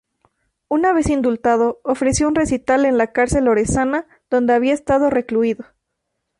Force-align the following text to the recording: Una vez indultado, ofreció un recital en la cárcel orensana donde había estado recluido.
Una 0.67 0.93
vez 0.93 1.09
indultado, 1.11 1.79
ofreció 1.83 2.27
un 2.27 2.33
recital 2.33 2.85
en 2.85 2.97
la 2.97 3.11
cárcel 3.11 3.47
orensana 3.47 4.07
donde 4.31 4.53
había 4.53 4.73
estado 4.73 5.11
recluido. 5.11 5.63